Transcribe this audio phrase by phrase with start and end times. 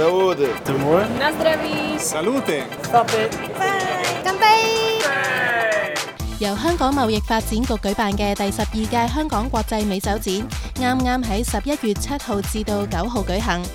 [0.00, 0.48] Saúde.
[1.98, 2.64] Salute!
[2.90, 3.28] 乾杯！
[6.38, 10.32] 由香港貿易發展局舉辦嘅第十二屆香港國際美酒展，
[10.80, 13.60] 啱啱喺十一月七號至到九號舉行。
[13.60, 13.66] 呢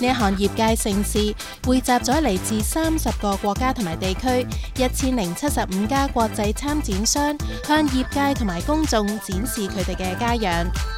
[0.00, 1.18] 一項業界盛事
[1.64, 4.46] 匯集咗嚟自三十個國家同埋地區
[4.82, 7.36] 一千零七十五家國際參展商，
[7.68, 10.93] 向業界同埋公眾展示佢哋嘅佳釀。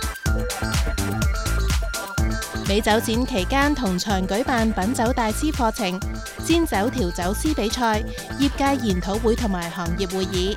[2.67, 5.99] 美酒展期間同場舉辦品酒大師課程、
[6.43, 8.01] 煎酒調酒師比賽、
[8.39, 10.55] 業界研討會同埋行業會議。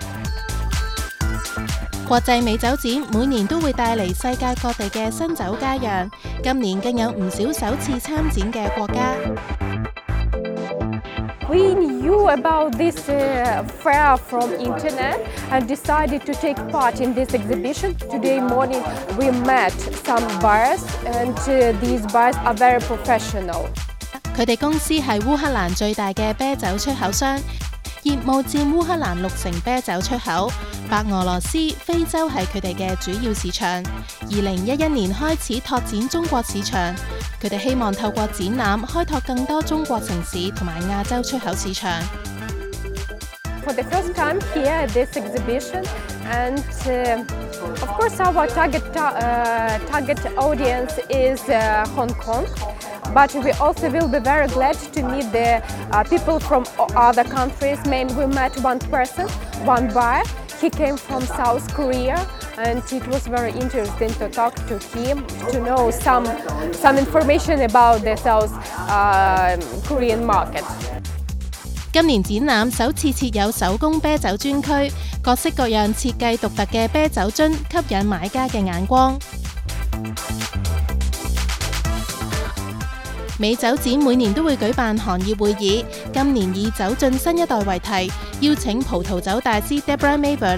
[2.06, 6.10] 國際美酒展每年都會帶嚟世界各地嘅新酒佳釀，
[6.42, 9.67] 今年更有唔少首次參展嘅國家。
[11.48, 17.34] We knew about this uh, fair from internet and decided to take part in this
[17.34, 17.94] exhibition.
[18.10, 18.82] Today morning
[19.18, 19.72] we met
[20.04, 23.68] some buyers and uh, these buyers are very professional.
[24.36, 27.38] 佢哋公司系乌克兰最大嘅啤酒出口商，
[28.03, 30.51] 業務佔烏克蘭六成啤酒出口。
[30.89, 33.69] 白俄羅斯、非洲係佢哋嘅主要市場。
[34.21, 36.95] 二零一一年開始拓展中國市場，
[37.41, 41.91] 佢哋希望透過展覽開拓更多中國城市同埋亞洲出口市場。
[43.63, 45.83] For the first time here at this exhibition
[46.31, 47.23] and uh,
[47.81, 52.45] of course our target, uh, target audience is uh, Hong Kong.
[53.12, 56.64] But we also will be very glad to meet the uh, people from
[56.96, 57.78] other countries.
[57.86, 59.28] Mainly we met one person,
[59.64, 60.24] one buyer.
[60.60, 65.60] He came from South Korea and it was very interesting to talk to him, to
[65.60, 66.24] know some,
[66.72, 68.52] some information about the South
[68.88, 69.56] uh,
[69.86, 70.64] Korean market.
[71.92, 74.92] 今年展览首次设有手工啤酒专区，
[75.22, 79.16] 各式各样设计独特嘅啤酒樽吸引买家嘅眼光。
[83.41, 88.11] 美酒展每年都會舉辦行業會議，今年以酒進新一代為題，
[88.41, 90.57] 邀請葡萄酒大師 Debra Meiburg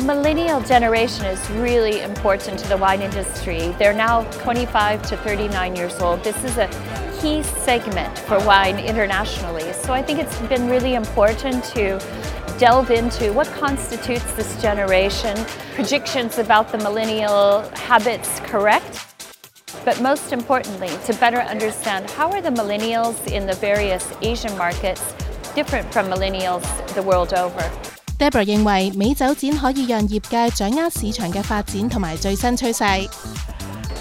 [0.00, 3.72] millennial generation is really important to the wine industry.
[3.78, 6.24] They're now 25 to 39 years old.
[6.24, 6.66] This is a
[7.20, 9.72] key segment for wine internationally.
[9.84, 12.00] So I think it's been really important to
[12.58, 15.36] delve into what constitutes this generation,
[15.74, 19.06] predictions about the millennial habits correct,
[19.84, 25.14] but most importantly, to better understand how are the millennials in the various Asian markets
[25.54, 26.64] different from millennials
[26.94, 27.70] the world over.
[28.18, 28.44] Debra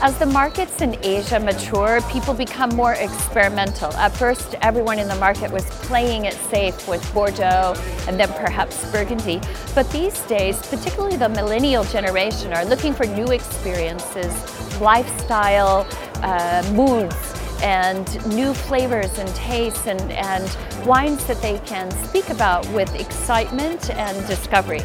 [0.03, 3.93] as the markets in Asia mature, people become more experimental.
[3.93, 7.75] At first, everyone in the market was playing it safe with Bordeaux
[8.07, 9.39] and then perhaps Burgundy.
[9.75, 14.33] But these days, particularly the millennial generation, are looking for new experiences,
[14.81, 15.87] lifestyle,
[16.23, 17.15] uh, moods,
[17.61, 23.91] and new flavors and tastes, and, and wines that they can speak about with excitement
[23.91, 24.81] and discovery.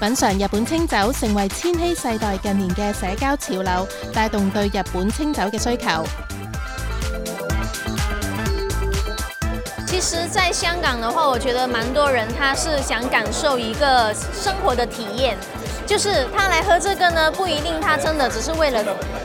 [0.00, 6.37] 品嚐日本清酒成为千禧世代近年嘅社交潮流，带动对日本清酒嘅需求。
[9.98, 15.36] 其实，在香港的话，我觉得蛮多人他是想感受一个生活的体验，
[15.84, 18.80] 就是他来喝这个呢，不一定他真的只是为了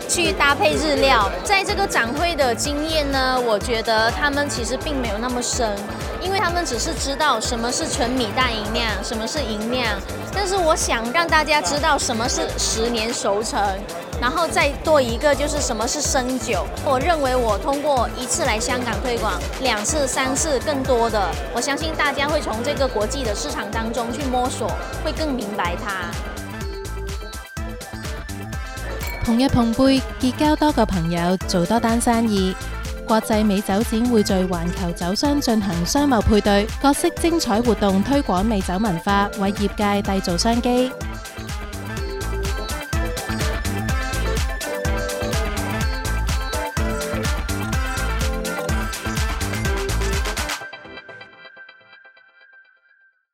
[0.10, 1.30] 去搭配日料。
[1.44, 5.78] 在这个展会的经验呢，我觉得他们其实并没有那么深，
[6.20, 9.86] 因为他们只是知道什么是纯米大吟釀，什么是吟釀。
[10.34, 13.62] 但是我想让大家知道什么是十年熟成。
[14.22, 16.66] 然後再多一個就是什么是生酒。
[16.86, 19.32] 我認為我通過一次來香港推廣，
[19.62, 21.22] 兩次、三次更多的，
[21.54, 24.70] 我相信大家會從這個國際的市場當中去摸索，
[25.04, 26.12] 會更明白它。
[29.26, 32.56] 碰一碰杯，結交多個朋友，做多單生意。
[33.06, 40.90] 國際美酒展匯聚環球酒商進行商貿配對，各式精彩活動推廣美酒文化，為業界缔造商機。